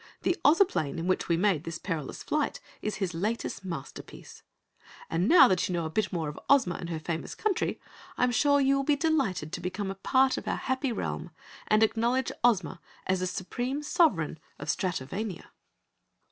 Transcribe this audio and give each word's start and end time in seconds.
The 0.23 0.35
Ozoplane 0.43 0.97
in 0.97 1.05
which 1.05 1.29
we 1.29 1.37
made 1.37 1.63
this 1.63 1.77
perilous 1.77 2.23
flight 2.23 2.59
is 2.81 2.95
his 2.95 3.13
latest 3.13 3.63
masterpiece. 3.63 4.41
And 5.11 5.27
now 5.29 5.47
that 5.47 5.69
you 5.69 5.73
know 5.73 5.85
a 5.85 5.91
bit 5.91 6.11
more 6.11 6.27
of 6.27 6.39
Ozma 6.49 6.73
and 6.73 6.89
her 6.89 6.97
famous 6.97 7.35
country, 7.35 7.79
I 8.17 8.23
am 8.23 8.31
sure 8.31 8.59
you 8.59 8.77
will 8.77 8.83
be 8.83 8.95
delighted 8.95 9.51
to 9.53 9.61
become 9.61 9.91
a 9.91 9.93
part 9.93 10.37
of 10.39 10.47
our 10.47 10.55
happy 10.57 10.91
realm 10.91 11.29
and 11.67 11.83
acknowledge 11.83 12.31
Ozma 12.43 12.81
as 13.05 13.19
the 13.19 13.27
Supreme 13.27 13.83
Sovereign 13.83 14.39
of 14.57 14.69
Stratovania." 14.69 15.51